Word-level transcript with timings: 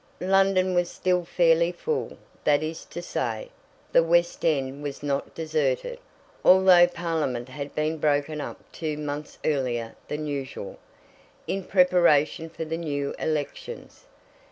London 0.19 0.73
was 0.73 0.89
still 0.89 1.23
fairly 1.25 1.71
full, 1.71 2.17
that 2.43 2.63
is 2.63 2.85
to 2.85 3.03
say, 3.03 3.51
the 3.91 4.01
West 4.01 4.43
End 4.43 4.81
was 4.81 5.03
not 5.03 5.35
deserted, 5.35 5.99
although 6.43 6.87
Parliament 6.87 7.49
had 7.49 7.75
been 7.75 7.99
broken 7.99 8.41
up 8.41 8.59
two 8.71 8.97
months 8.97 9.37
earlier 9.45 9.93
than 10.07 10.25
usual, 10.25 10.79
in 11.45 11.63
preparation 11.63 12.49
for 12.49 12.65
the 12.65 12.77
new 12.77 13.13
elections. 13.19 14.07